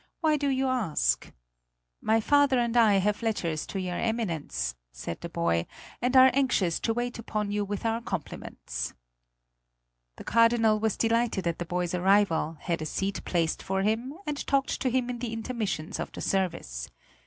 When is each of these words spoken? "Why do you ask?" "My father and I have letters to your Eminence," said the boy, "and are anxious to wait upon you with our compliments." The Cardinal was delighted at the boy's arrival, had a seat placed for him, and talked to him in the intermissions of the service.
"Why 0.21 0.35
do 0.35 0.47
you 0.49 0.67
ask?" 0.67 1.31
"My 2.01 2.19
father 2.19 2.57
and 2.57 2.75
I 2.75 2.95
have 2.95 3.21
letters 3.21 3.67
to 3.67 3.79
your 3.79 3.99
Eminence," 3.99 4.73
said 4.91 5.21
the 5.21 5.29
boy, 5.29 5.67
"and 6.01 6.17
are 6.17 6.31
anxious 6.33 6.79
to 6.79 6.93
wait 6.95 7.19
upon 7.19 7.51
you 7.51 7.63
with 7.63 7.85
our 7.85 8.01
compliments." 8.01 8.95
The 10.17 10.23
Cardinal 10.23 10.79
was 10.79 10.97
delighted 10.97 11.45
at 11.45 11.59
the 11.59 11.65
boy's 11.65 11.93
arrival, 11.93 12.57
had 12.61 12.81
a 12.81 12.85
seat 12.87 13.23
placed 13.25 13.61
for 13.61 13.83
him, 13.83 14.15
and 14.25 14.43
talked 14.47 14.81
to 14.81 14.89
him 14.89 15.07
in 15.07 15.19
the 15.19 15.33
intermissions 15.33 15.99
of 15.99 16.11
the 16.13 16.21
service. 16.21 16.89